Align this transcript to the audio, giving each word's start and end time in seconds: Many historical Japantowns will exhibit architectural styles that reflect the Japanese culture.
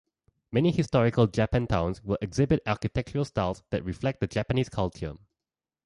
Many 0.51 0.71
historical 0.71 1.27
Japantowns 1.27 2.03
will 2.03 2.17
exhibit 2.23 2.63
architectural 2.65 3.23
styles 3.23 3.61
that 3.69 3.85
reflect 3.85 4.19
the 4.19 4.25
Japanese 4.25 4.67
culture. 4.67 5.13